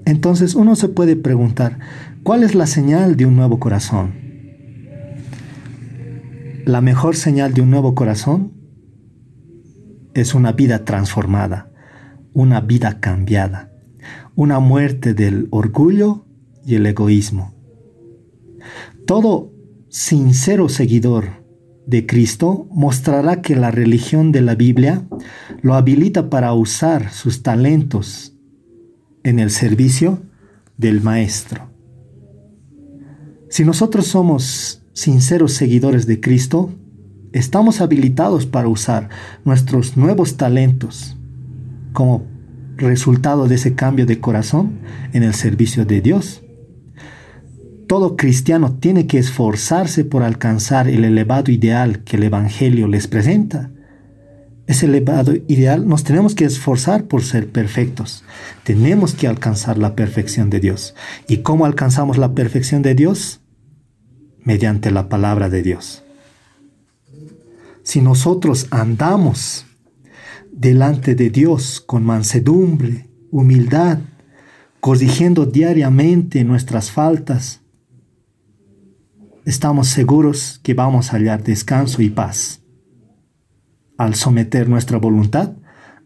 Entonces 0.03 0.53
uno 0.53 0.75
se 0.75 0.89
puede 0.89 1.15
preguntar, 1.15 1.79
¿cuál 2.29 2.43
es 2.43 2.53
la 2.53 2.67
señal 2.67 3.15
de 3.15 3.25
un 3.25 3.35
nuevo 3.35 3.57
corazón? 3.57 4.13
La 6.63 6.79
mejor 6.79 7.15
señal 7.15 7.55
de 7.55 7.61
un 7.61 7.71
nuevo 7.71 7.95
corazón 7.95 8.53
es 10.13 10.35
una 10.35 10.51
vida 10.51 10.85
transformada, 10.85 11.71
una 12.33 12.61
vida 12.61 12.99
cambiada 12.99 13.71
una 14.35 14.59
muerte 14.59 15.15
del 15.15 15.47
orgullo 15.49 16.27
y 16.63 16.75
el 16.75 16.85
egoísmo. 16.85 17.55
Todo 19.07 19.51
sincero 19.89 20.69
seguidor 20.69 21.43
de 21.87 22.05
Cristo 22.05 22.67
mostrará 22.69 23.41
que 23.41 23.55
la 23.55 23.71
religión 23.71 24.31
de 24.31 24.41
la 24.41 24.53
Biblia 24.53 25.03
lo 25.63 25.73
habilita 25.73 26.29
para 26.29 26.53
usar 26.53 27.09
sus 27.09 27.41
talentos 27.41 28.35
en 29.23 29.39
el 29.39 29.49
servicio 29.49 30.21
del 30.77 31.01
Maestro. 31.01 31.78
Si 33.49 33.65
nosotros 33.65 34.05
somos 34.05 34.83
sinceros 34.93 35.53
seguidores 35.53 36.05
de 36.05 36.19
Cristo, 36.19 36.71
estamos 37.33 37.81
habilitados 37.81 38.45
para 38.45 38.67
usar 38.67 39.09
nuestros 39.43 39.97
nuevos 39.97 40.37
talentos 40.37 41.17
como 41.91 42.27
resultado 42.77 43.47
de 43.47 43.55
ese 43.55 43.73
cambio 43.73 44.05
de 44.05 44.19
corazón 44.19 44.79
en 45.13 45.23
el 45.23 45.33
servicio 45.33 45.83
de 45.83 45.99
Dios. 45.99 46.43
Todo 47.87 48.15
cristiano 48.15 48.75
tiene 48.79 49.07
que 49.07 49.17
esforzarse 49.17 50.05
por 50.05 50.21
alcanzar 50.21 50.87
el 50.87 51.03
elevado 51.03 51.51
ideal 51.51 52.03
que 52.03 52.17
el 52.17 52.23
Evangelio 52.23 52.87
les 52.87 53.07
presenta. 53.07 53.71
Ese 54.69 54.85
elevado 54.85 55.33
ideal 55.47 55.87
nos 55.87 56.03
tenemos 56.03 56.35
que 56.35 56.45
esforzar 56.45 57.05
por 57.05 57.23
ser 57.23 57.51
perfectos. 57.51 58.23
Tenemos 58.63 59.15
que 59.15 59.25
alcanzar 59.25 59.79
la 59.79 59.95
perfección 59.95 60.51
de 60.51 60.59
Dios. 60.59 60.93
¿Y 61.27 61.37
cómo 61.37 61.65
alcanzamos 61.65 62.19
la 62.19 62.35
perfección 62.35 62.83
de 62.83 62.93
Dios? 62.93 63.41
Mediante 64.43 64.91
la 64.91 65.09
palabra 65.09 65.49
de 65.49 65.63
Dios. 65.63 66.03
Si 67.81 67.99
nosotros 67.99 68.67
andamos 68.69 69.65
delante 70.51 71.15
de 71.15 71.31
Dios 71.31 71.81
con 71.83 72.05
mansedumbre, 72.05 73.09
humildad, 73.31 73.97
corrigiendo 74.81 75.47
diariamente 75.47 76.43
nuestras 76.43 76.91
faltas, 76.91 77.61
estamos 79.45 79.87
seguros 79.87 80.59
que 80.61 80.75
vamos 80.75 81.11
a 81.11 81.13
hallar 81.17 81.41
descanso 81.41 82.03
y 82.03 82.11
paz 82.11 82.58
al 83.99 84.15
someter 84.15 84.67
nuestra 84.67 84.97
voluntad 84.97 85.53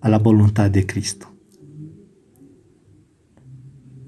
a 0.01 0.09
la 0.09 0.19
voluntad 0.19 0.69
de 0.69 0.85
Cristo. 0.85 1.31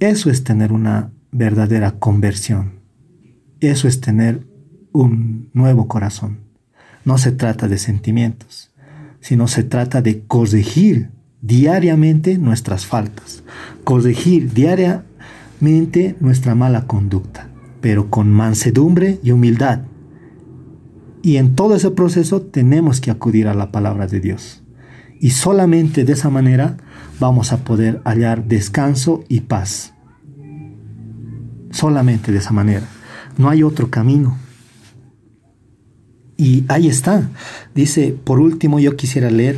Eso 0.01 0.29
es 0.29 0.43
tener 0.43 0.73
una 0.73 1.13
verdadera 1.31 1.91
conversión. 1.93 2.81
Eso 3.61 3.87
es 3.87 4.01
tener 4.01 4.45
un 4.91 5.49
nuevo 5.53 5.87
corazón. 5.87 6.39
No 7.05 7.17
se 7.17 7.31
trata 7.31 7.69
de 7.69 7.77
sentimientos 7.77 8.75
sino 9.25 9.47
se 9.47 9.63
trata 9.63 10.03
de 10.03 10.21
corregir 10.27 11.09
diariamente 11.41 12.37
nuestras 12.37 12.85
faltas, 12.85 13.41
corregir 13.83 14.53
diariamente 14.53 16.15
nuestra 16.19 16.53
mala 16.53 16.85
conducta, 16.85 17.49
pero 17.81 18.11
con 18.11 18.29
mansedumbre 18.29 19.19
y 19.23 19.31
humildad, 19.31 19.81
Y 21.25 21.37
en 21.37 21.55
todo 21.55 21.75
ese 21.75 21.89
proceso 21.89 22.39
tenemos 22.39 23.01
que 23.01 23.09
acudir 23.09 23.47
a 23.47 23.55
la 23.55 23.71
palabra 23.71 24.05
de 24.05 24.19
Dios. 24.19 24.61
Y 25.19 25.31
solamente 25.31 26.05
de 26.05 26.13
esa 26.13 26.29
manera 26.29 26.77
vamos 27.19 27.51
a 27.51 27.63
poder 27.63 27.99
hallar 28.05 28.45
descanso 28.45 29.23
y 29.27 29.39
paz. 29.39 29.95
Solamente 31.71 32.31
de 32.31 32.37
esa 32.37 32.51
manera. 32.51 32.87
No 33.39 33.49
hay 33.49 33.63
otro 33.63 33.89
camino. 33.89 34.37
Y 36.37 36.63
ahí 36.67 36.87
está. 36.87 37.31
Dice, 37.73 38.15
por 38.23 38.39
último, 38.39 38.79
yo 38.79 38.95
quisiera 38.95 39.31
leer 39.31 39.57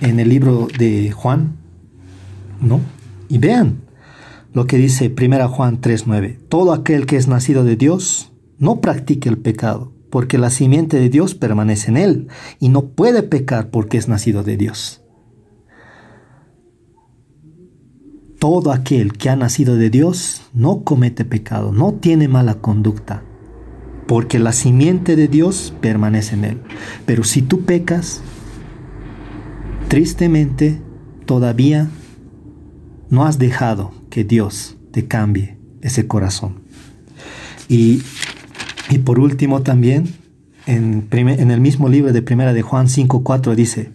en 0.00 0.18
el 0.20 0.30
libro 0.30 0.68
de 0.78 1.10
Juan, 1.10 1.56
¿no? 2.62 2.80
Y 3.28 3.36
vean 3.36 3.82
lo 4.54 4.66
que 4.66 4.78
dice 4.78 5.14
1 5.14 5.48
Juan 5.50 5.82
3:9. 5.82 6.38
Todo 6.48 6.72
aquel 6.72 7.04
que 7.04 7.18
es 7.18 7.28
nacido 7.28 7.62
de 7.62 7.76
Dios 7.76 8.32
no 8.58 8.80
practique 8.80 9.28
el 9.28 9.36
pecado, 9.36 9.93
porque 10.14 10.38
la 10.38 10.50
simiente 10.50 11.00
de 11.00 11.08
Dios 11.08 11.34
permanece 11.34 11.90
en 11.90 11.96
él 11.96 12.28
y 12.60 12.68
no 12.68 12.82
puede 12.90 13.24
pecar 13.24 13.70
porque 13.70 13.98
es 13.98 14.06
nacido 14.06 14.44
de 14.44 14.56
Dios. 14.56 15.02
Todo 18.38 18.70
aquel 18.70 19.14
que 19.14 19.28
ha 19.28 19.34
nacido 19.34 19.74
de 19.74 19.90
Dios 19.90 20.42
no 20.52 20.84
comete 20.84 21.24
pecado, 21.24 21.72
no 21.72 21.94
tiene 21.94 22.28
mala 22.28 22.60
conducta, 22.60 23.24
porque 24.06 24.38
la 24.38 24.52
simiente 24.52 25.16
de 25.16 25.26
Dios 25.26 25.74
permanece 25.80 26.36
en 26.36 26.44
él. 26.44 26.60
Pero 27.06 27.24
si 27.24 27.42
tú 27.42 27.62
pecas, 27.62 28.22
tristemente 29.88 30.80
todavía 31.26 31.90
no 33.10 33.26
has 33.26 33.40
dejado 33.40 33.90
que 34.10 34.22
Dios 34.22 34.76
te 34.92 35.08
cambie 35.08 35.58
ese 35.80 36.06
corazón. 36.06 36.62
Y, 37.68 38.02
por 39.04 39.18
último 39.18 39.62
también, 39.62 40.14
en, 40.66 41.08
en, 41.10 41.50
el 41.50 41.60
mismo 41.60 41.88
libro 41.88 42.12
de 42.12 42.22
Primera 42.22 42.52
de 42.52 42.62
Juan 42.62 42.86
5.4 42.86 43.54
dice, 43.54 43.92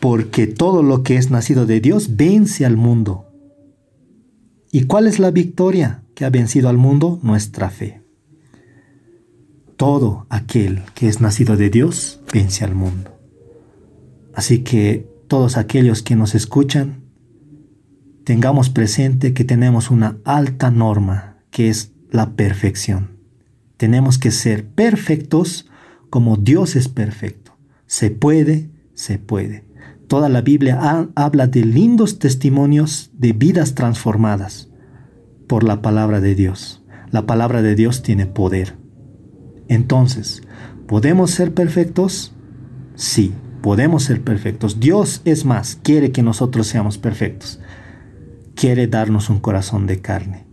porque 0.00 0.46
todo 0.46 0.82
lo 0.82 1.02
que 1.02 1.16
es 1.16 1.30
nacido 1.30 1.66
de 1.66 1.80
Dios 1.80 2.16
vence 2.16 2.66
al 2.66 2.76
mundo. 2.76 3.26
¿Y 4.70 4.84
cuál 4.84 5.06
es 5.06 5.18
la 5.18 5.30
victoria 5.30 6.02
que 6.14 6.24
ha 6.24 6.30
vencido 6.30 6.68
al 6.68 6.76
mundo? 6.76 7.18
Nuestra 7.22 7.70
fe. 7.70 8.02
Todo 9.76 10.26
aquel 10.30 10.82
que 10.94 11.08
es 11.08 11.20
nacido 11.20 11.56
de 11.56 11.70
Dios 11.70 12.20
vence 12.32 12.64
al 12.64 12.74
mundo. 12.74 13.18
Así 14.34 14.60
que 14.60 15.08
todos 15.28 15.56
aquellos 15.56 16.02
que 16.02 16.16
nos 16.16 16.34
escuchan, 16.34 17.04
tengamos 18.24 18.70
presente 18.70 19.32
que 19.32 19.44
tenemos 19.44 19.90
una 19.90 20.18
alta 20.24 20.70
norma, 20.70 21.38
que 21.50 21.68
es 21.68 21.92
la 22.10 22.32
perfección. 22.32 23.13
Tenemos 23.76 24.18
que 24.18 24.30
ser 24.30 24.66
perfectos 24.66 25.68
como 26.10 26.36
Dios 26.36 26.76
es 26.76 26.88
perfecto. 26.88 27.56
Se 27.86 28.10
puede, 28.10 28.70
se 28.94 29.18
puede. 29.18 29.64
Toda 30.08 30.28
la 30.28 30.42
Biblia 30.42 31.08
habla 31.14 31.46
de 31.46 31.64
lindos 31.64 32.18
testimonios 32.18 33.10
de 33.14 33.32
vidas 33.32 33.74
transformadas 33.74 34.68
por 35.48 35.64
la 35.64 35.82
palabra 35.82 36.20
de 36.20 36.34
Dios. 36.34 36.82
La 37.10 37.26
palabra 37.26 37.62
de 37.62 37.74
Dios 37.74 38.02
tiene 38.02 38.26
poder. 38.26 38.76
Entonces, 39.68 40.42
¿podemos 40.86 41.30
ser 41.30 41.54
perfectos? 41.54 42.34
Sí, 42.94 43.32
podemos 43.62 44.04
ser 44.04 44.22
perfectos. 44.22 44.78
Dios 44.78 45.22
es 45.24 45.44
más, 45.44 45.78
quiere 45.82 46.12
que 46.12 46.22
nosotros 46.22 46.66
seamos 46.66 46.98
perfectos 46.98 47.60
quiere 48.54 48.86
darnos 48.86 49.30
un 49.30 49.40
corazón 49.40 49.86
de 49.86 50.00
carne. 50.00 50.46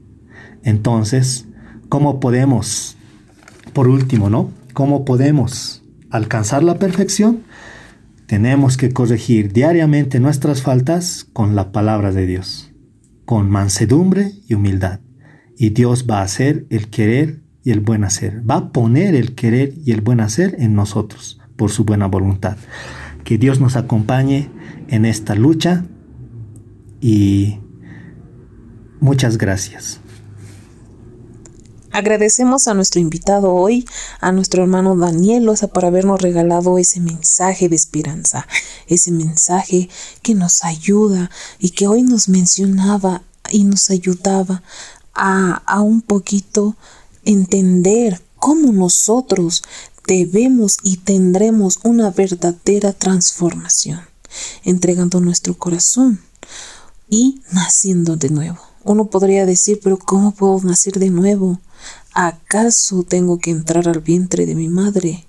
Entonces, 0.63 1.47
¿cómo 1.89 2.19
podemos, 2.19 2.97
por 3.73 3.87
último, 3.87 4.29
¿no? 4.29 4.51
¿Cómo 4.73 5.05
podemos 5.05 5.83
alcanzar 6.09 6.63
la 6.63 6.79
perfección? 6.79 7.43
Tenemos 8.27 8.77
que 8.77 8.91
corregir 8.91 9.51
diariamente 9.51 10.19
nuestras 10.19 10.61
faltas 10.61 11.27
con 11.33 11.55
la 11.55 11.71
palabra 11.71 12.11
de 12.11 12.25
Dios, 12.25 12.71
con 13.25 13.49
mansedumbre 13.49 14.31
y 14.47 14.53
humildad. 14.53 14.99
Y 15.57 15.71
Dios 15.71 16.05
va 16.09 16.19
a 16.19 16.23
hacer 16.23 16.65
el 16.69 16.89
querer 16.89 17.41
y 17.63 17.71
el 17.71 17.81
buen 17.81 18.03
hacer. 18.03 18.41
Va 18.49 18.55
a 18.55 18.71
poner 18.71 19.15
el 19.15 19.35
querer 19.35 19.73
y 19.85 19.91
el 19.91 20.01
buen 20.01 20.21
hacer 20.21 20.55
en 20.59 20.75
nosotros 20.75 21.39
por 21.55 21.71
su 21.71 21.83
buena 21.83 22.07
voluntad. 22.07 22.57
Que 23.23 23.37
Dios 23.37 23.59
nos 23.59 23.75
acompañe 23.75 24.49
en 24.87 25.05
esta 25.05 25.35
lucha 25.35 25.85
y 26.99 27.59
Muchas 29.01 29.39
gracias. 29.39 29.99
Agradecemos 31.93 32.69
a 32.69 32.73
nuestro 32.73 33.01
invitado 33.01 33.53
hoy, 33.53 33.85
a 34.21 34.31
nuestro 34.31 34.63
hermano 34.63 34.95
Daniel 34.95 35.49
por 35.73 35.83
habernos 35.83 36.21
regalado 36.21 36.77
ese 36.77 37.01
mensaje 37.01 37.67
de 37.67 37.75
esperanza, 37.75 38.47
ese 38.87 39.11
mensaje 39.11 39.89
que 40.21 40.33
nos 40.33 40.63
ayuda 40.63 41.29
y 41.59 41.71
que 41.71 41.87
hoy 41.87 42.03
nos 42.03 42.29
mencionaba 42.29 43.23
y 43.49 43.65
nos 43.65 43.89
ayudaba 43.89 44.63
a, 45.13 45.61
a 45.65 45.81
un 45.81 46.01
poquito 46.01 46.77
entender 47.25 48.21
cómo 48.37 48.71
nosotros 48.71 49.61
debemos 50.07 50.77
y 50.83 50.97
tendremos 50.97 51.77
una 51.83 52.09
verdadera 52.09 52.93
transformación, 52.93 53.99
entregando 54.63 55.19
nuestro 55.19 55.57
corazón 55.57 56.21
y 57.09 57.41
naciendo 57.51 58.15
de 58.15 58.29
nuevo. 58.29 58.59
Uno 58.85 59.05
podría 59.05 59.45
decir, 59.45 59.81
pero 59.83 59.97
¿cómo 59.97 60.31
puedo 60.31 60.61
nacer 60.61 60.93
de 60.93 61.09
nuevo? 61.09 61.59
¿Acaso 62.13 63.03
tengo 63.03 63.39
que 63.39 63.51
entrar 63.51 63.87
al 63.87 64.01
vientre 64.01 64.45
de 64.45 64.53
mi 64.53 64.67
madre? 64.67 65.25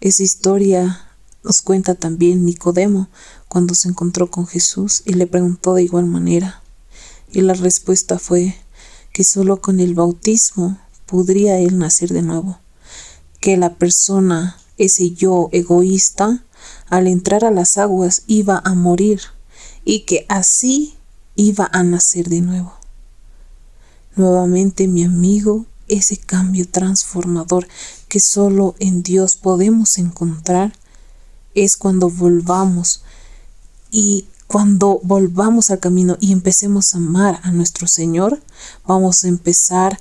Esa 0.00 0.22
historia 0.22 1.10
nos 1.44 1.60
cuenta 1.60 1.94
también 1.94 2.46
Nicodemo 2.46 3.10
cuando 3.48 3.74
se 3.74 3.90
encontró 3.90 4.30
con 4.30 4.46
Jesús 4.46 5.02
y 5.04 5.12
le 5.12 5.26
preguntó 5.26 5.74
de 5.74 5.82
igual 5.82 6.06
manera. 6.06 6.62
Y 7.30 7.42
la 7.42 7.52
respuesta 7.52 8.18
fue 8.18 8.56
que 9.12 9.24
solo 9.24 9.60
con 9.60 9.78
el 9.78 9.94
bautismo 9.94 10.78
podría 11.04 11.58
él 11.58 11.76
nacer 11.76 12.14
de 12.14 12.22
nuevo. 12.22 12.58
Que 13.38 13.58
la 13.58 13.74
persona, 13.74 14.56
ese 14.78 15.10
yo 15.10 15.50
egoísta, 15.52 16.46
al 16.88 17.08
entrar 17.08 17.44
a 17.44 17.50
las 17.50 17.76
aguas 17.76 18.22
iba 18.26 18.62
a 18.64 18.74
morir 18.74 19.20
y 19.84 20.06
que 20.06 20.24
así 20.30 20.94
iba 21.36 21.68
a 21.70 21.82
nacer 21.82 22.30
de 22.30 22.40
nuevo. 22.40 22.72
Nuevamente, 24.16 24.88
mi 24.88 25.04
amigo, 25.04 25.66
ese 25.90 26.16
cambio 26.16 26.68
transformador 26.68 27.68
que 28.08 28.20
solo 28.20 28.74
en 28.78 29.02
Dios 29.02 29.36
podemos 29.36 29.98
encontrar 29.98 30.72
es 31.54 31.76
cuando 31.76 32.08
volvamos 32.10 33.02
y 33.90 34.26
cuando 34.46 35.00
volvamos 35.02 35.70
al 35.70 35.78
camino 35.78 36.16
y 36.20 36.32
empecemos 36.32 36.94
a 36.94 36.98
amar 36.98 37.40
a 37.42 37.52
nuestro 37.52 37.86
Señor, 37.86 38.40
vamos 38.86 39.24
a 39.24 39.28
empezar 39.28 40.00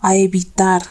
a 0.00 0.16
evitar 0.16 0.82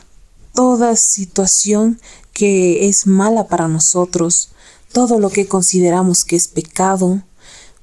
toda 0.53 0.95
situación 0.95 1.99
que 2.31 2.87
es 2.87 3.05
mala 3.05 3.47
para 3.47 3.67
nosotros, 3.67 4.49
todo 4.93 5.19
lo 5.19 5.29
que 5.29 5.47
consideramos 5.47 6.23
que 6.23 6.35
es 6.35 6.47
pecado, 6.47 7.21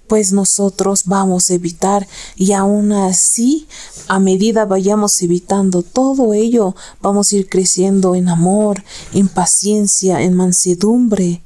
pues 0.07 0.33
nosotros 0.33 1.05
vamos 1.07 1.51
a 1.51 1.55
evitar 1.55 2.07
y 2.37 2.53
aún 2.53 2.93
así 2.93 3.67
a 4.09 4.19
medida 4.19 4.65
vayamos 4.65 5.21
evitando 5.23 5.83
todo 5.83 6.35
ello 6.35 6.75
vamos 7.01 7.33
a 7.33 7.37
ir 7.37 7.49
creciendo 7.49 8.15
en 8.15 8.29
amor, 8.29 8.85
en 9.13 9.29
paciencia, 9.29 10.23
en 10.23 10.35
mansedumbre 10.35 11.43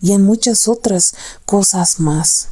y 0.00 0.12
en 0.12 0.22
muchas 0.22 0.68
otras 0.68 1.14
cosas 1.46 2.00
más. 2.00 2.48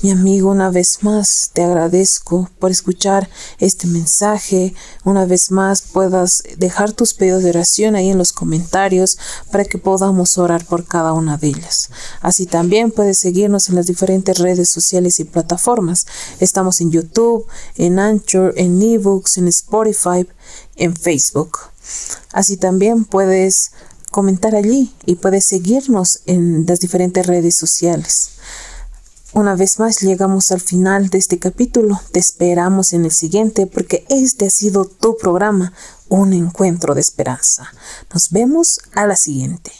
Mi 0.00 0.12
amigo, 0.12 0.52
una 0.52 0.70
vez 0.70 1.02
más 1.02 1.50
te 1.52 1.64
agradezco 1.64 2.48
por 2.60 2.70
escuchar 2.70 3.28
este 3.58 3.88
mensaje. 3.88 4.72
Una 5.02 5.24
vez 5.24 5.50
más 5.50 5.82
puedas 5.82 6.44
dejar 6.56 6.92
tus 6.92 7.14
pedidos 7.14 7.42
de 7.42 7.50
oración 7.50 7.96
ahí 7.96 8.08
en 8.10 8.16
los 8.16 8.32
comentarios 8.32 9.18
para 9.50 9.64
que 9.64 9.76
podamos 9.76 10.38
orar 10.38 10.64
por 10.64 10.84
cada 10.84 11.12
una 11.12 11.36
de 11.36 11.48
ellas. 11.48 11.90
Así 12.20 12.46
también 12.46 12.92
puedes 12.92 13.18
seguirnos 13.18 13.70
en 13.70 13.74
las 13.74 13.88
diferentes 13.88 14.38
redes 14.38 14.68
sociales 14.68 15.18
y 15.18 15.24
plataformas. 15.24 16.06
Estamos 16.38 16.80
en 16.80 16.92
YouTube, 16.92 17.46
en 17.74 17.98
Anchor, 17.98 18.54
en 18.56 18.80
eBooks, 18.80 19.38
en 19.38 19.48
Spotify, 19.48 20.28
en 20.76 20.94
Facebook. 20.94 21.58
Así 22.32 22.56
también 22.56 23.04
puedes 23.04 23.72
comentar 24.12 24.54
allí 24.54 24.94
y 25.06 25.16
puedes 25.16 25.44
seguirnos 25.44 26.20
en 26.26 26.66
las 26.68 26.78
diferentes 26.78 27.26
redes 27.26 27.56
sociales. 27.56 28.30
Una 29.34 29.54
vez 29.56 29.78
más 29.78 30.00
llegamos 30.00 30.50
al 30.52 30.60
final 30.60 31.10
de 31.10 31.18
este 31.18 31.38
capítulo. 31.38 32.00
Te 32.12 32.18
esperamos 32.18 32.94
en 32.94 33.04
el 33.04 33.10
siguiente 33.10 33.66
porque 33.66 34.06
este 34.08 34.46
ha 34.46 34.50
sido 34.50 34.86
tu 34.86 35.18
programa, 35.18 35.74
un 36.08 36.32
encuentro 36.32 36.94
de 36.94 37.02
esperanza. 37.02 37.70
Nos 38.12 38.30
vemos 38.30 38.80
a 38.94 39.06
la 39.06 39.16
siguiente. 39.16 39.70